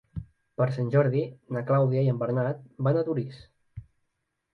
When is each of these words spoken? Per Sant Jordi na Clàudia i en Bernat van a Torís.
Per 0.59 0.65
Sant 0.77 0.87
Jordi 0.95 1.19
na 1.57 1.61
Clàudia 1.67 2.05
i 2.07 2.09
en 2.13 2.21
Bernat 2.23 2.63
van 2.89 2.99
a 2.99 3.05
Torís. 3.11 3.37